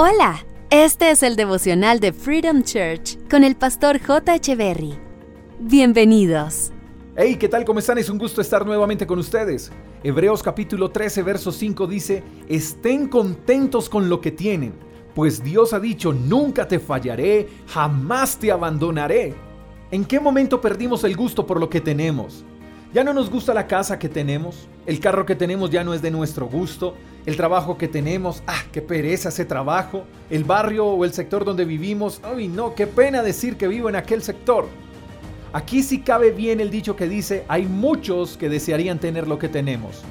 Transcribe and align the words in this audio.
Hola, 0.00 0.46
este 0.70 1.10
es 1.10 1.24
el 1.24 1.34
devocional 1.34 1.98
de 1.98 2.12
Freedom 2.12 2.62
Church 2.62 3.18
con 3.28 3.42
el 3.42 3.56
pastor 3.56 4.00
J. 4.00 4.38
Berry. 4.54 4.96
Bienvenidos. 5.58 6.70
Hey, 7.16 7.34
¿qué 7.34 7.48
tal? 7.48 7.64
¿Cómo 7.64 7.80
están? 7.80 7.98
Es 7.98 8.08
un 8.08 8.16
gusto 8.16 8.40
estar 8.40 8.64
nuevamente 8.64 9.08
con 9.08 9.18
ustedes. 9.18 9.72
Hebreos 10.04 10.40
capítulo 10.40 10.92
13, 10.92 11.24
verso 11.24 11.50
5 11.50 11.88
dice, 11.88 12.22
estén 12.48 13.08
contentos 13.08 13.88
con 13.88 14.08
lo 14.08 14.20
que 14.20 14.30
tienen, 14.30 14.72
pues 15.16 15.42
Dios 15.42 15.72
ha 15.72 15.80
dicho, 15.80 16.12
nunca 16.12 16.68
te 16.68 16.78
fallaré, 16.78 17.48
jamás 17.66 18.38
te 18.38 18.52
abandonaré. 18.52 19.34
¿En 19.90 20.04
qué 20.04 20.20
momento 20.20 20.60
perdimos 20.60 21.02
el 21.02 21.16
gusto 21.16 21.44
por 21.44 21.58
lo 21.58 21.68
que 21.68 21.80
tenemos? 21.80 22.44
Ya 22.94 23.02
no 23.02 23.12
nos 23.12 23.28
gusta 23.30 23.52
la 23.52 23.66
casa 23.66 23.98
que 23.98 24.08
tenemos, 24.08 24.68
el 24.86 25.00
carro 25.00 25.26
que 25.26 25.34
tenemos 25.34 25.70
ya 25.70 25.82
no 25.82 25.92
es 25.92 26.02
de 26.02 26.12
nuestro 26.12 26.46
gusto, 26.46 26.94
el 27.28 27.36
trabajo 27.36 27.76
que 27.76 27.88
tenemos, 27.88 28.42
ah, 28.46 28.62
qué 28.72 28.80
pereza 28.80 29.28
ese 29.28 29.44
trabajo, 29.44 30.04
el 30.30 30.44
barrio 30.44 30.86
o 30.86 31.04
el 31.04 31.12
sector 31.12 31.44
donde 31.44 31.66
vivimos, 31.66 32.22
ay 32.22 32.48
no, 32.48 32.74
qué 32.74 32.86
pena 32.86 33.22
decir 33.22 33.58
que 33.58 33.68
vivo 33.68 33.90
en 33.90 33.96
aquel 33.96 34.22
sector. 34.22 34.66
Aquí 35.52 35.82
sí 35.82 36.00
cabe 36.00 36.30
bien 36.30 36.58
el 36.58 36.70
dicho 36.70 36.96
que 36.96 37.06
dice, 37.06 37.44
hay 37.46 37.66
muchos 37.66 38.38
que 38.38 38.48
desearían 38.48 38.98
tener 38.98 39.28
lo 39.28 39.38
que 39.38 39.50
tenemos. 39.50 40.04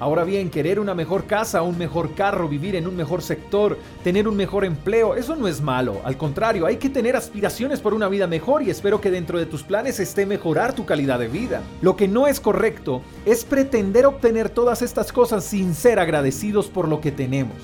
Ahora 0.00 0.22
bien, 0.22 0.48
querer 0.48 0.78
una 0.78 0.94
mejor 0.94 1.24
casa, 1.26 1.62
un 1.62 1.76
mejor 1.76 2.14
carro, 2.14 2.48
vivir 2.48 2.76
en 2.76 2.86
un 2.86 2.94
mejor 2.94 3.20
sector, 3.20 3.76
tener 4.04 4.28
un 4.28 4.36
mejor 4.36 4.64
empleo, 4.64 5.16
eso 5.16 5.34
no 5.34 5.48
es 5.48 5.60
malo. 5.60 6.00
Al 6.04 6.16
contrario, 6.16 6.66
hay 6.66 6.76
que 6.76 6.88
tener 6.88 7.16
aspiraciones 7.16 7.80
por 7.80 7.94
una 7.94 8.08
vida 8.08 8.28
mejor 8.28 8.62
y 8.62 8.70
espero 8.70 9.00
que 9.00 9.10
dentro 9.10 9.38
de 9.38 9.46
tus 9.46 9.64
planes 9.64 9.98
esté 9.98 10.24
mejorar 10.24 10.72
tu 10.72 10.86
calidad 10.86 11.18
de 11.18 11.26
vida. 11.26 11.62
Lo 11.82 11.96
que 11.96 12.06
no 12.06 12.28
es 12.28 12.38
correcto 12.38 13.02
es 13.26 13.44
pretender 13.44 14.06
obtener 14.06 14.50
todas 14.50 14.82
estas 14.82 15.12
cosas 15.12 15.42
sin 15.42 15.74
ser 15.74 15.98
agradecidos 15.98 16.68
por 16.68 16.86
lo 16.86 17.00
que 17.00 17.10
tenemos. 17.10 17.56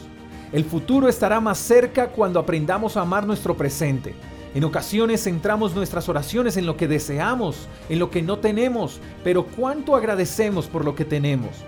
El 0.53 0.65
futuro 0.65 1.09
estará 1.09 1.41
más 1.41 1.59
cerca 1.59 2.09
cuando 2.09 2.41
aprendamos 2.41 2.97
a 2.97 3.03
amar 3.03 3.27
nuestro 3.27 3.57
presente. 3.57 4.13
En 4.57 4.65
ocasiones 4.65 5.23
centramos 5.23 5.75
nuestras 5.75 6.09
oraciones 6.09 6.57
en 6.57 6.67
lo 6.67 6.77
que 6.77 6.89
deseamos, 6.89 7.69
en 7.89 7.99
lo 8.01 8.11
que 8.11 8.23
no 8.23 8.39
tenemos, 8.39 9.01
pero 9.23 9.47
¿cuánto 9.47 9.95
agradecemos 9.95 10.67
por 10.67 10.85
lo 10.85 10.95
que 10.95 11.05
tenemos? 11.05 11.65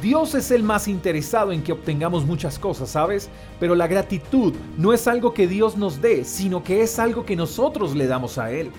Dios 0.00 0.34
es 0.34 0.50
el 0.50 0.62
más 0.62 0.88
interesado 0.88 1.52
en 1.52 1.62
que 1.62 1.72
obtengamos 1.72 2.24
muchas 2.24 2.58
cosas, 2.58 2.90
¿sabes? 2.90 3.28
Pero 3.60 3.74
la 3.74 3.86
gratitud 3.86 4.54
no 4.78 4.92
es 4.92 5.06
algo 5.06 5.34
que 5.34 5.46
Dios 5.46 5.76
nos 5.76 6.00
dé, 6.00 6.24
sino 6.24 6.64
que 6.64 6.82
es 6.82 6.98
algo 6.98 7.24
que 7.24 7.36
nosotros 7.36 7.94
le 7.94 8.06
damos 8.06 8.38
a 8.38 8.50
Él. 8.50 8.70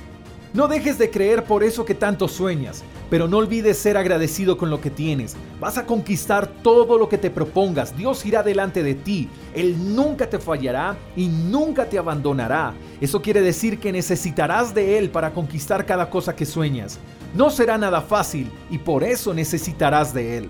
No 0.54 0.68
dejes 0.68 1.00
de 1.00 1.10
creer 1.10 1.46
por 1.46 1.64
eso 1.64 1.84
que 1.84 1.96
tanto 1.96 2.28
sueñas, 2.28 2.84
pero 3.10 3.28
no 3.28 3.38
olvides 3.38 3.76
ser 3.78 3.98
agradecido 3.98 4.56
con 4.56 4.70
lo 4.70 4.82
que 4.82 4.92
tienes. 4.92 5.36
Vas 5.60 5.80
a 5.80 5.86
conquistar 5.88 6.46
todo 6.46 7.00
lo 7.00 7.10
que 7.10 7.18
te 7.18 7.32
propongas. 7.32 7.98
Dios 7.98 8.24
irá 8.24 8.44
delante 8.44 8.84
de 8.84 8.94
ti. 8.94 9.30
Él 9.56 9.96
nunca 9.96 10.30
te 10.30 10.38
fallará 10.38 10.96
y 11.16 11.28
nunca 11.28 11.90
te 11.90 11.98
abandonará. 11.98 12.76
Eso 13.02 13.20
quiere 13.20 13.42
decir 13.42 13.80
que 13.80 13.92
necesitarás 13.92 14.76
de 14.76 15.00
Él 15.00 15.10
para 15.10 15.34
conquistar 15.34 15.88
cada 15.88 16.12
cosa 16.12 16.36
que 16.36 16.46
sueñas. 16.46 17.00
No 17.34 17.50
será 17.50 17.80
nada 17.80 18.02
fácil 18.02 18.52
y 18.70 18.78
por 18.78 19.04
eso 19.04 19.34
necesitarás 19.34 20.14
de 20.14 20.38
Él. 20.38 20.50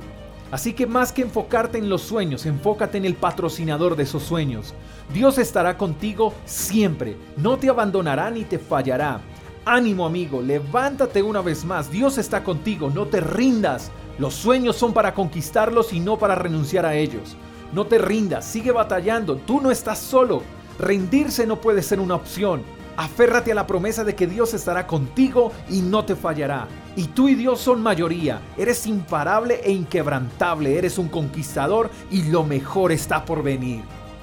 Así 0.54 0.73
que 0.73 0.86
más 0.86 1.12
que 1.12 1.23
enfocarte 1.23 1.80
en 1.80 1.90
los 1.90 2.04
sueños, 2.04 2.46
enfócate 2.46 3.00
en 3.00 3.06
el 3.06 3.16
patrocinador 3.16 3.96
de 3.96 4.04
esos 4.04 4.22
sueños. 4.22 4.76
Dios 5.12 5.40
estará 5.40 5.80
contigo 5.80 6.32
siempre, 6.46 7.18
no 7.38 7.58
te 7.58 7.70
abandonará 7.70 8.30
ni 8.30 8.44
te 8.44 8.59
fallará. 8.59 9.20
Ánimo 9.66 10.06
amigo, 10.06 10.44
levántate 10.44 11.24
una 11.24 11.42
vez 11.42 11.66
más, 11.66 11.90
Dios 11.90 12.20
está 12.20 12.44
contigo, 12.44 12.92
no 12.92 13.08
te 13.08 13.20
rindas. 13.20 13.90
Los 14.20 14.36
sueños 14.36 14.76
son 14.76 14.94
para 14.94 15.16
conquistarlos 15.16 15.92
y 15.92 16.00
no 16.00 16.20
para 16.20 16.36
renunciar 16.36 16.86
a 16.86 16.94
ellos. 16.94 17.36
No 17.72 17.88
te 17.88 17.98
rindas, 17.98 18.46
sigue 18.46 18.72
batallando, 18.72 19.38
tú 19.38 19.59
no 19.59 19.72
estás 19.72 19.98
solo. 19.98 20.44
Rendirse 20.78 21.48
no 21.48 21.62
puede 21.62 21.81
ser 21.81 22.00
una 22.00 22.14
opción. 22.14 22.62
Aférrate 22.95 23.52
a 23.52 23.55
la 23.55 23.67
promesa 23.67 24.03
de 24.03 24.16
que 24.16 24.28
Dios 24.28 24.53
estará 24.53 24.85
contigo 24.85 25.51
y 25.69 25.81
no 25.81 26.06
te 26.06 26.16
fallará. 26.16 26.68
Y 26.95 27.07
tú 27.07 27.28
y 27.28 27.35
Dios 27.35 27.59
son 27.59 27.81
mayoría. 27.81 28.41
Eres 28.57 28.85
imparable 28.85 29.62
e 29.63 29.72
inquebrantable. 29.72 30.78
Eres 30.78 30.97
un 30.97 31.09
conquistador 31.09 31.90
y 32.12 32.23
lo 32.23 32.44
mejor 32.44 32.91
está 32.91 33.25
por 33.25 33.41
venir. 33.41 33.81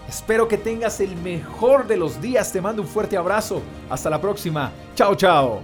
Espero 0.08 0.48
que 0.48 0.58
tengas 0.58 1.00
el 1.00 1.16
mejor 1.16 1.86
de 1.86 1.96
los 1.96 2.20
días. 2.20 2.52
Te 2.52 2.60
mando 2.60 2.82
un 2.82 2.88
fuerte 2.88 3.16
abrazo. 3.16 3.62
Hasta 3.88 4.10
la 4.10 4.20
próxima. 4.20 4.72
Chao, 4.94 5.14
chao. 5.14 5.62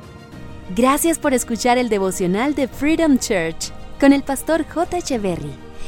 Gracias 0.75 1.19
por 1.19 1.33
escuchar 1.33 1.79
el 1.79 1.89
devocional 1.89 2.55
de 2.55 2.67
Freedom 2.67 3.19
Church 3.19 3.73
con 4.01 4.13
el 4.13 4.23
pastor 4.23 4.65
J. 4.69 4.99
Echeverry. 4.99 5.66